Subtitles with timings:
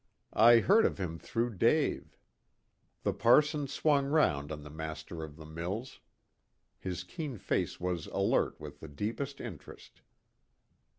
[0.33, 2.17] "I heard of him through Dave."
[3.03, 5.99] The parson swung round on the master of the mills.
[6.79, 10.01] His keen face was alert with the deepest interest.